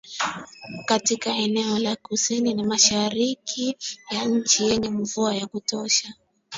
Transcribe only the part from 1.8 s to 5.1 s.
kusini ya mashariki ya nchi yenye